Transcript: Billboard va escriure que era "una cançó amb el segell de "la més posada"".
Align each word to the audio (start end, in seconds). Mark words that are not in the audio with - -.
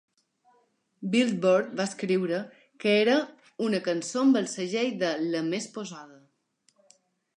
Billboard 1.15 1.75
va 1.81 1.85
escriure 1.89 2.39
que 2.85 2.95
era 3.03 3.17
"una 3.69 3.83
cançó 3.91 4.25
amb 4.29 4.41
el 4.43 4.49
segell 4.55 4.91
de 5.05 5.13
"la 5.35 5.45
més 5.53 5.69
posada"". 5.77 6.19